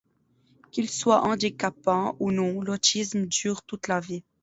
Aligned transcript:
Qu'il 0.71 0.89
soit 0.89 1.27
handicapant 1.27 2.15
ou 2.19 2.31
non, 2.31 2.61
l'autisme 2.63 3.27
dure 3.27 3.61
toute 3.61 3.87
la 3.87 3.99
vie. 3.99 4.23